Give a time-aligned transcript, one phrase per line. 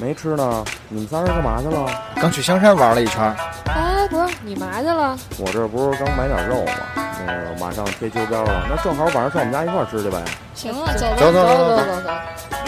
[0.00, 1.86] 没吃呢，你们仨是干嘛去了？
[2.16, 3.22] 刚去香山玩了一圈。
[3.64, 5.16] 哎，不是你嘛去了？
[5.38, 6.72] 我这不是刚买点肉吗？
[7.26, 10.22] 那个马上贴秋膘了，那正好晚上上我们家一块儿吃去呗。
[10.54, 12.10] 行了，走吧，走走走走走走。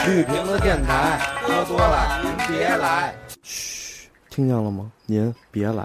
[0.06, 3.14] 绿瓶子电台，喝多了您别来。
[3.42, 4.90] 嘘，听见了吗？
[5.06, 5.84] 您别来。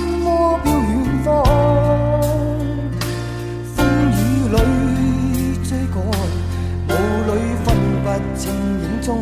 [8.41, 9.21] 情影中，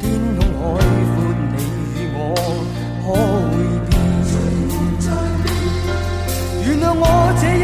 [0.00, 0.62] 天空海
[1.14, 1.14] 阔，
[1.54, 1.56] 你
[1.94, 2.16] 与我
[3.06, 3.14] 可
[3.52, 3.54] 会
[3.86, 3.86] 变？
[6.66, 7.04] 原谅我
[7.40, 7.62] 这一。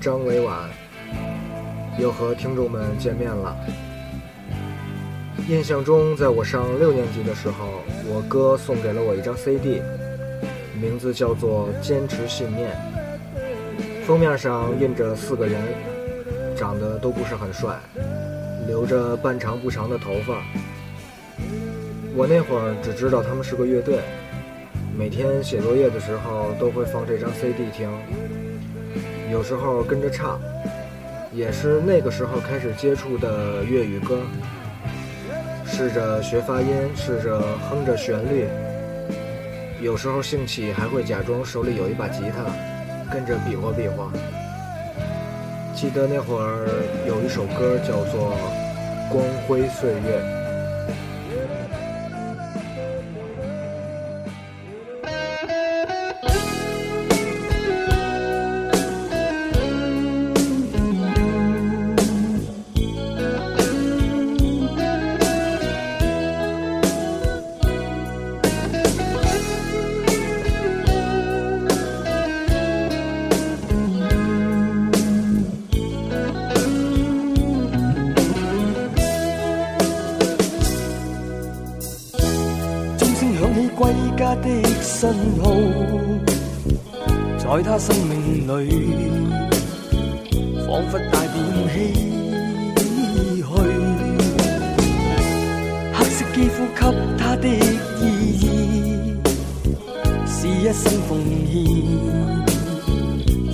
[0.00, 0.56] 张伟婉，
[1.98, 3.54] 又和听众们见面了。
[5.46, 9.82] 印象中，在我上六年级的时候，我哥送给了我一张 CD，
[10.80, 12.70] 名字叫做《坚持信念》，
[14.06, 15.60] 封面上印着四个人，
[16.56, 17.78] 长得都不是很帅，
[18.66, 20.42] 留着半长不长的头发。
[22.16, 23.98] 我那会儿只知道他们是个乐队，
[24.96, 27.86] 每天写作业的时候都会放这张 CD 听。
[29.30, 30.40] 有时候跟着唱，
[31.32, 34.20] 也是那个时候开始接触的粤语歌，
[35.64, 38.48] 试着学发音，试着哼着旋律。
[39.80, 44.12] 有时候兴起还会假装手里有一把吉他，跟着比划比划。
[45.76, 46.66] 记得那会儿
[47.06, 48.34] 有一首歌叫做
[49.12, 50.34] 《光辉岁月》。
[96.40, 99.14] 肌肤给他的意义，
[100.26, 101.18] 是一生奉
[101.52, 101.86] 献，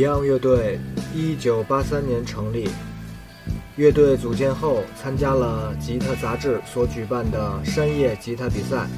[0.00, 0.78] Beyond 乐队
[1.14, 2.70] 一九八三年成立，
[3.76, 8.88] 乐队组建后参加了吉他杂志所举办的山叶吉他比赛，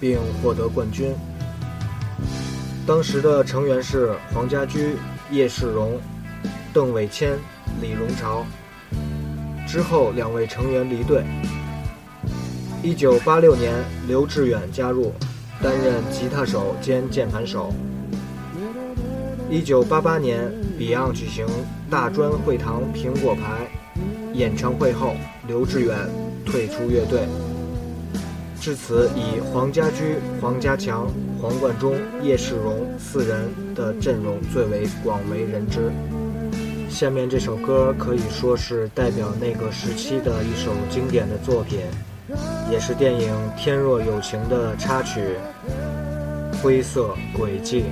[0.00, 1.12] 并获得冠军。
[2.86, 4.96] 当时的成员是黄家驹、
[5.30, 6.00] 叶世荣、
[6.72, 7.32] 邓伟谦、
[7.82, 8.46] 李荣潮。
[9.68, 11.22] 之后两位成员离队。
[12.82, 13.74] 一九八六年
[14.08, 15.12] 刘志远加入，
[15.62, 17.70] 担任吉他手兼键盘手。
[19.50, 21.44] 一九八八年，Beyond 举行
[21.90, 23.68] 大专会堂《苹果牌》
[24.32, 25.16] 演唱会后，
[25.48, 25.98] 刘志远
[26.46, 27.22] 退出乐队。
[28.60, 31.08] 至此，以黄家驹、黄家强、
[31.42, 35.90] 黄贯中、叶世荣四人的阵容最为广为人知。
[36.88, 41.80] 下面这首歌可以说是代表那个时期的一首经典的作品，
[42.70, 45.20] 也是电影《天若有情》的插曲
[46.62, 47.82] 《灰色轨迹》。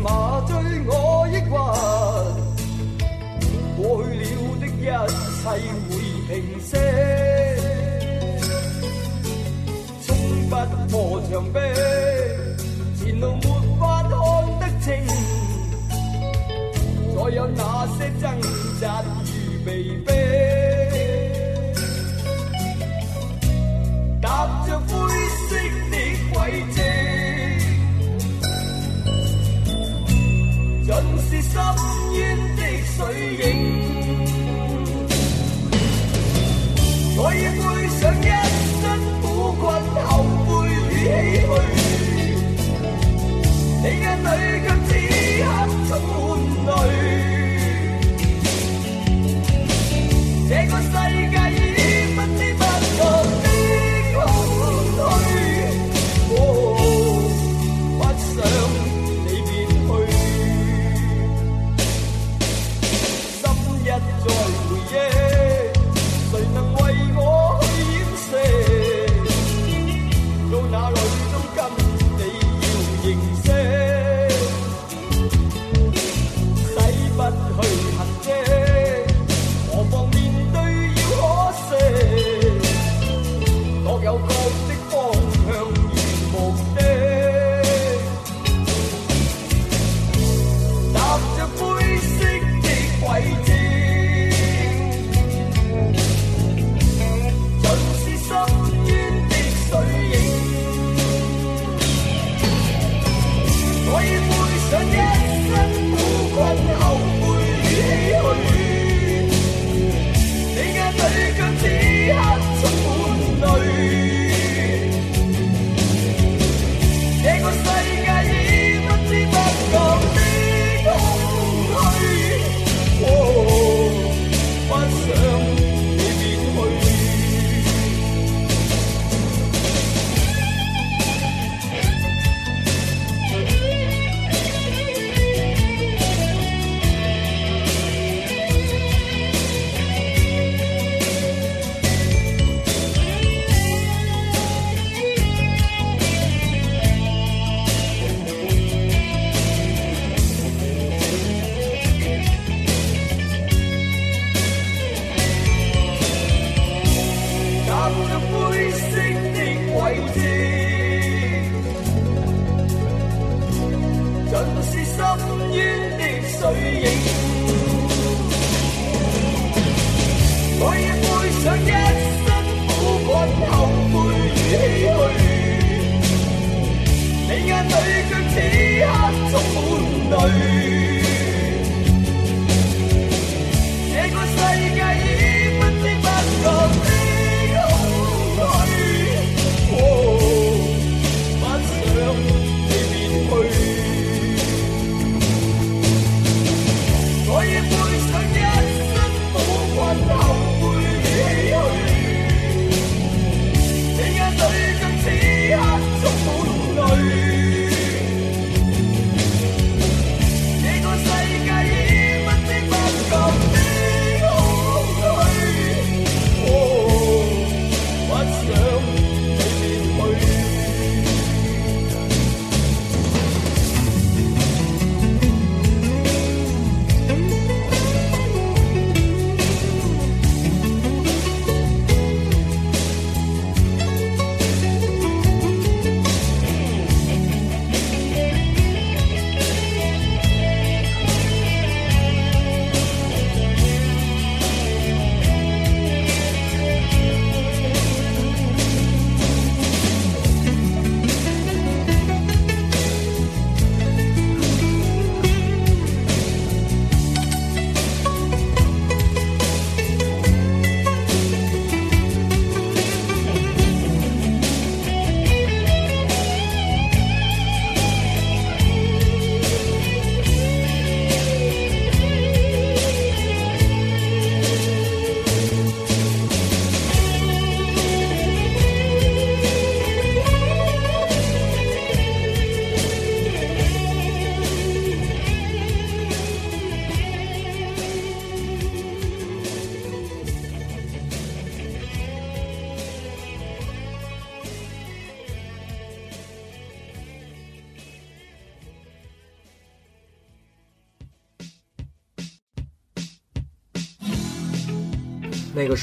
[0.00, 0.56] 麻醉
[0.88, 1.48] 我抑郁，
[3.80, 4.24] 过去了
[4.60, 4.90] 的一切
[5.88, 5.90] 会
[6.28, 6.30] 平
[6.60, 6.70] 息，
[10.06, 10.14] 冲
[10.48, 10.52] 不
[10.90, 10.98] 破
[11.30, 11.54] 墙壁，
[12.96, 13.40] 前路没
[13.78, 14.10] 法看
[14.60, 14.84] 得清，
[17.14, 17.60] 再有那
[17.98, 18.22] 些挣
[18.80, 18.82] 扎？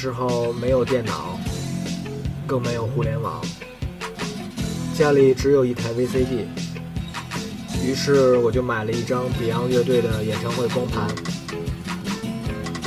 [0.00, 1.38] 时候没有电脑，
[2.46, 3.44] 更没有互联网，
[4.96, 6.46] 家里只有一台 VCD，
[7.86, 11.06] 于是我就买了一张 Beyond 乐队的演唱会光盘，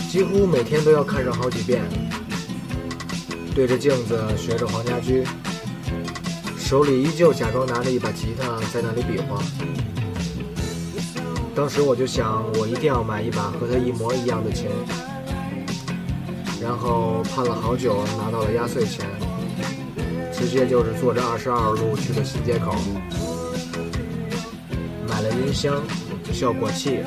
[0.10, 1.84] 几乎每天都要看上好几遍，
[3.54, 5.23] 对着镜子学着黄家驹，
[6.58, 9.39] 手里依旧假装拿着一把吉他在那里比划，
[11.54, 14.65] 当时我就想，我一定要买一把和他一模一样的琴。
[16.63, 19.06] 然后盼了好久，拿到了压岁钱，
[20.32, 22.73] 直接就是坐着二十二路去的新街口，
[25.10, 25.76] 买了音箱、
[26.32, 26.99] 效果器，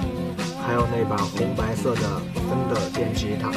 [0.62, 2.02] 还有那把红白色的
[2.34, 3.50] 芬德电吉他。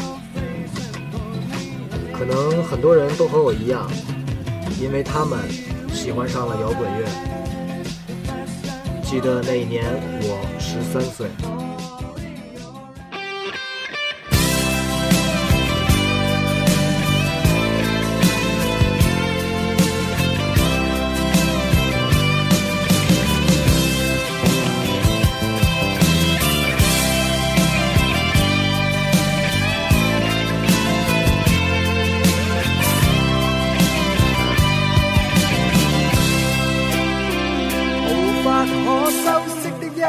[2.18, 3.86] 可能很多人都和我一样，
[4.82, 5.38] 因为他们
[5.94, 7.06] 喜欢上了摇滚乐。
[9.04, 9.84] 记得那一年，
[10.24, 11.69] 我十三岁。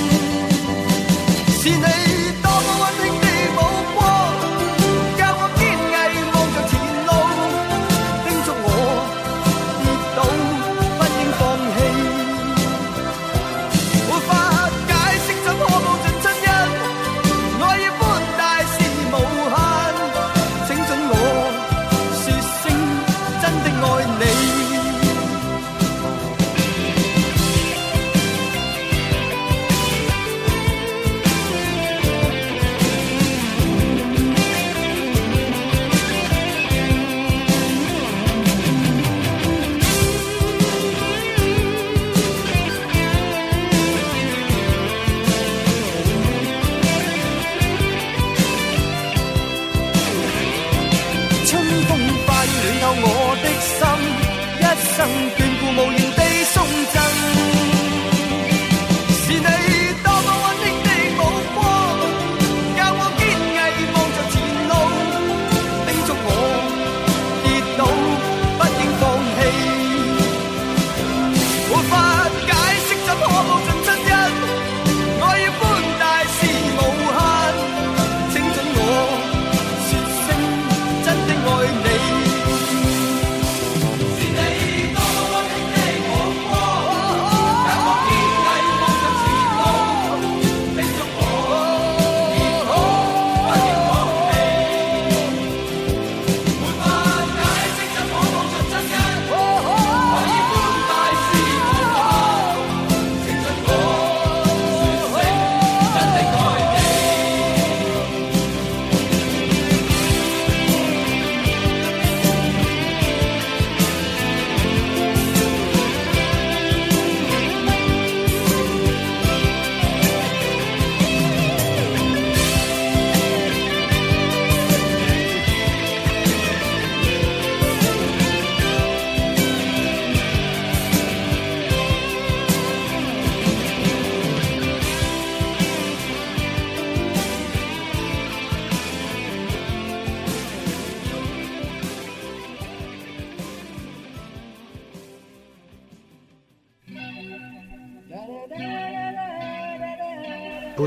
[1.63, 1.77] 是你
[2.41, 3.30] 多么温馨的。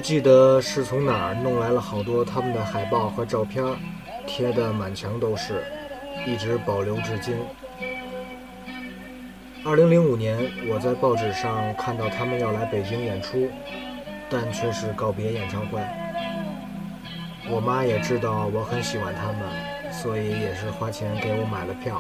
[0.05, 3.65] 记得是从哪儿弄来了好多他们的海报和照片，
[4.27, 5.65] 贴的满墙都是，
[6.27, 7.35] 一直保留至今。
[9.65, 10.37] 二零零五年，
[10.69, 13.49] 我在报纸上看到他们要来北京演出，
[14.29, 15.81] 但却是告别演唱会。
[17.49, 19.39] 我妈也知道我很喜欢他们，
[19.91, 21.99] 所以也是花钱给我买了票。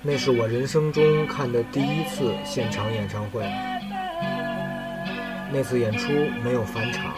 [0.00, 3.42] 那是我人生中看的第一次现场演唱会。
[5.52, 7.14] 那次演出没有返场，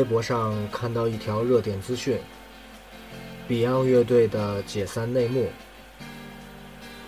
[0.00, 2.18] 微博上看到一条热点资讯
[3.46, 5.50] ：Beyond 乐队的解散内幕。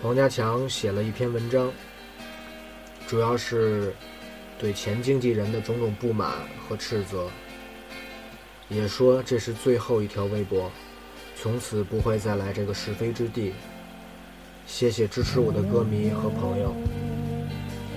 [0.03, 1.73] 黄家强写了一篇文章，
[3.07, 3.91] 主要是
[4.59, 6.33] 对前经纪人的种种不满
[6.69, 7.27] 和斥责，
[8.69, 10.69] 也说这是最后一条微博，
[11.35, 13.53] 从此不会再来这个是非之地。
[14.67, 16.75] 谢谢支持我的歌迷和朋友，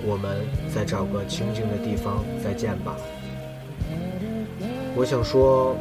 [0.03, 0.41] 我们
[0.73, 2.95] 再找个清静的地方再见吧。
[4.99, 5.75] 我想说，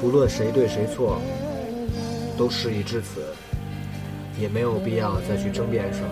[0.00, 1.20] 不论谁对谁错，
[2.36, 3.22] 都事已至此，
[4.40, 6.06] 也没有必要再去争辩什么。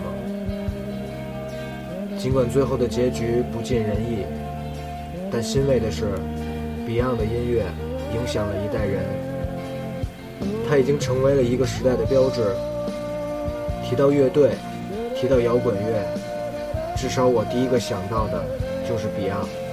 [2.17, 4.23] 尽管最后的结局不尽人意，
[5.29, 6.05] 但欣慰的是
[6.87, 7.65] ，Beyond 的音乐
[8.15, 9.03] 影响了一代人，
[10.69, 12.55] 它已经成为了一个时代的标志。
[13.83, 14.51] 提到乐队，
[15.13, 16.07] 提到摇滚乐，
[16.95, 18.41] 至少我第一个想到的
[18.87, 19.66] 就是 Beyond。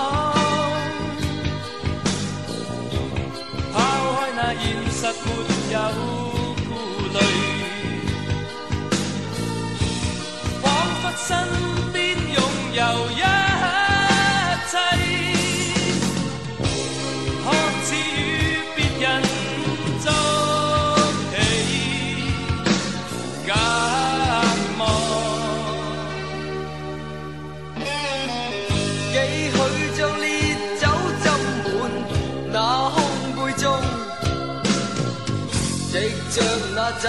[37.00, 37.08] 走，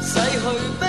[0.00, 0.81] 洗去。